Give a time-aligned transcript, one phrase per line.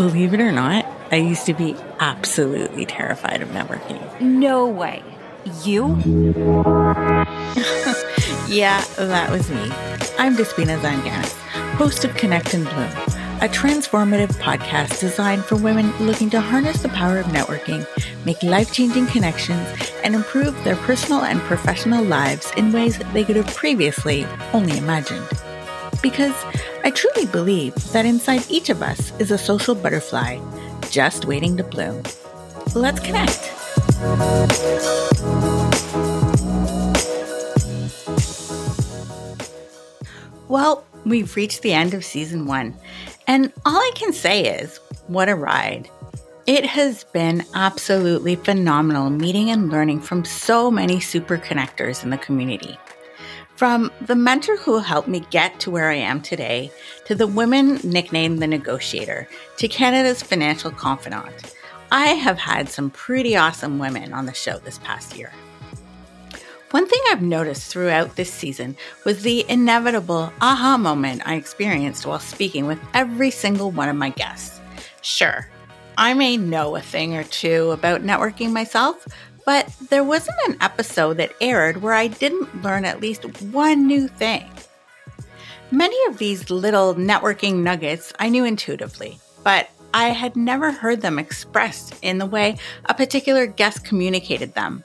[0.00, 4.00] Believe it or not, I used to be absolutely terrified of networking.
[4.18, 5.02] No way.
[5.62, 5.88] You?
[8.48, 9.60] yeah, that was me.
[10.18, 11.34] I'm Despina Zanganis,
[11.76, 12.90] host of Connect and Bloom,
[13.42, 17.86] a transformative podcast designed for women looking to harness the power of networking,
[18.24, 19.68] make life changing connections,
[20.02, 24.24] and improve their personal and professional lives in ways they could have previously
[24.54, 25.28] only imagined.
[26.00, 26.32] Because
[26.82, 30.38] I truly believe that inside each of us is a social butterfly
[30.90, 32.02] just waiting to bloom.
[32.74, 33.52] Let's connect.
[40.48, 42.74] Well, we've reached the end of season one,
[43.26, 45.88] and all I can say is what a ride.
[46.46, 52.18] It has been absolutely phenomenal meeting and learning from so many super connectors in the
[52.18, 52.76] community.
[53.60, 56.72] From the mentor who helped me get to where I am today,
[57.04, 59.28] to the women nicknamed the negotiator,
[59.58, 61.54] to Canada's financial confidant,
[61.92, 65.30] I have had some pretty awesome women on the show this past year.
[66.70, 72.18] One thing I've noticed throughout this season was the inevitable aha moment I experienced while
[72.18, 74.58] speaking with every single one of my guests.
[75.02, 75.46] Sure,
[75.98, 79.06] I may know a thing or two about networking myself,
[79.50, 84.06] but there wasn't an episode that aired where I didn't learn at least one new
[84.06, 84.48] thing.
[85.72, 91.18] Many of these little networking nuggets I knew intuitively, but I had never heard them
[91.18, 94.84] expressed in the way a particular guest communicated them.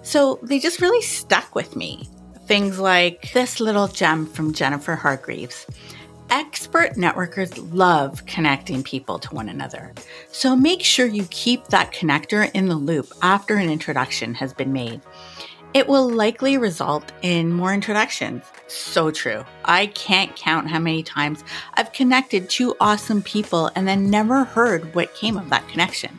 [0.00, 2.08] So they just really stuck with me.
[2.46, 5.66] Things like this little gem from Jennifer Hargreaves.
[6.30, 9.94] Expert networkers love connecting people to one another.
[10.30, 14.70] So make sure you keep that connector in the loop after an introduction has been
[14.70, 15.00] made.
[15.72, 18.44] It will likely result in more introductions.
[18.66, 19.42] So true.
[19.64, 24.94] I can't count how many times I've connected two awesome people and then never heard
[24.94, 26.18] what came of that connection.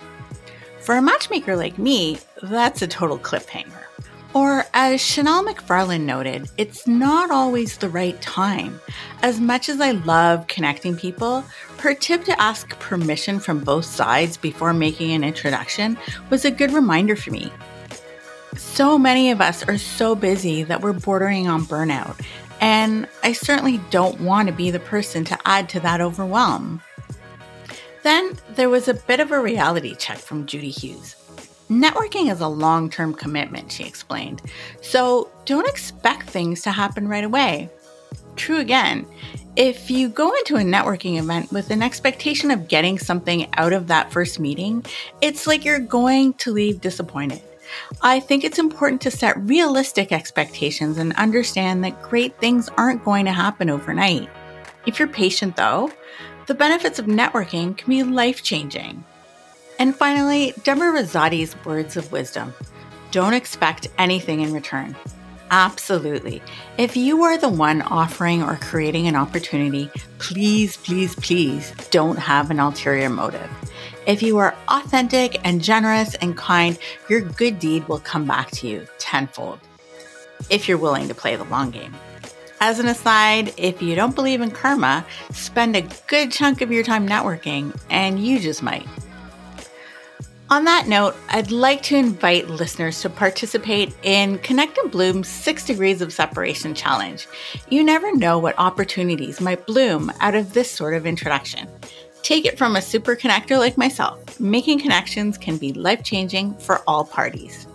[0.79, 3.88] For a matchmaker like me, that's a total cliffhanger.
[4.33, 8.79] Or, as Chanel McFarland noted, it's not always the right time.
[9.23, 11.43] As much as I love connecting people,
[11.79, 15.97] her tip to ask permission from both sides before making an introduction
[16.29, 17.51] was a good reminder for me.
[18.55, 22.19] So many of us are so busy that we're bordering on burnout,
[22.61, 26.81] and I certainly don't want to be the person to add to that overwhelm.
[28.03, 31.15] Then there was a bit of a reality check from Judy Hughes.
[31.69, 34.41] Networking is a long term commitment, she explained,
[34.81, 37.69] so don't expect things to happen right away.
[38.35, 39.05] True again,
[39.55, 43.87] if you go into a networking event with an expectation of getting something out of
[43.87, 44.83] that first meeting,
[45.21, 47.41] it's like you're going to leave disappointed.
[48.01, 53.25] I think it's important to set realistic expectations and understand that great things aren't going
[53.25, 54.27] to happen overnight.
[54.87, 55.91] If you're patient, though,
[56.47, 59.03] the benefits of networking can be life changing.
[59.79, 62.53] And finally, Deborah Rosati's words of wisdom
[63.11, 64.95] don't expect anything in return.
[65.51, 66.43] Absolutely.
[66.77, 69.89] If you are the one offering or creating an opportunity,
[70.19, 73.49] please, please, please don't have an ulterior motive.
[74.05, 78.67] If you are authentic and generous and kind, your good deed will come back to
[78.67, 79.59] you tenfold
[80.49, 81.95] if you're willing to play the long game.
[82.61, 86.83] As an aside, if you don't believe in karma, spend a good chunk of your
[86.83, 88.85] time networking and you just might.
[90.51, 95.63] On that note, I'd like to invite listeners to participate in Connect and Bloom's Six
[95.63, 97.27] Degrees of Separation Challenge.
[97.69, 101.69] You never know what opportunities might bloom out of this sort of introduction.
[102.23, 104.39] Take it from a super connector like myself.
[104.39, 107.67] Making connections can be life changing for all parties.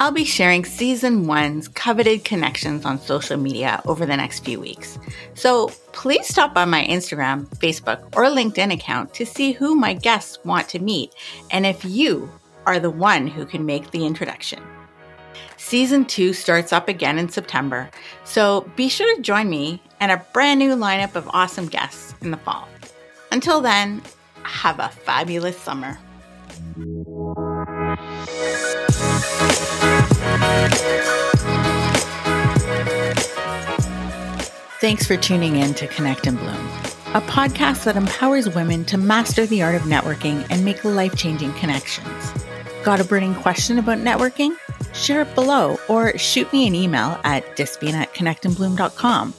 [0.00, 4.98] I'll be sharing season one's coveted connections on social media over the next few weeks.
[5.34, 10.38] So please stop by my Instagram, Facebook, or LinkedIn account to see who my guests
[10.42, 11.12] want to meet
[11.50, 12.30] and if you
[12.64, 14.62] are the one who can make the introduction.
[15.58, 17.90] Season two starts up again in September,
[18.24, 22.30] so be sure to join me and a brand new lineup of awesome guests in
[22.30, 22.66] the fall.
[23.32, 24.00] Until then,
[24.44, 25.98] have a fabulous summer.
[34.80, 36.66] Thanks for tuning in to Connect and Bloom,
[37.12, 41.52] a podcast that empowers women to master the art of networking and make life changing
[41.52, 42.32] connections.
[42.82, 44.56] Got a burning question about networking?
[44.94, 49.34] Share it below or shoot me an email at despina at connectandbloom.com.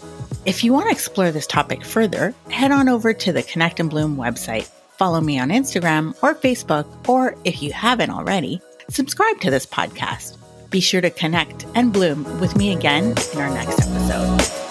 [0.46, 3.90] If you want to explore this topic further, head on over to the Connect and
[3.90, 9.50] Bloom website, follow me on Instagram or Facebook, or if you haven't already, subscribe to
[9.50, 10.38] this podcast.
[10.70, 14.71] Be sure to connect and bloom with me again in our next episode.